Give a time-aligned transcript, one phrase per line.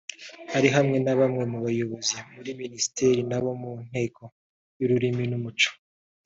[0.57, 4.23] Ari hamwe na bamwe mu bayobozi muri Minisiteri n’abo mu Nteko
[4.77, 5.69] y’Ururimi n’Umuco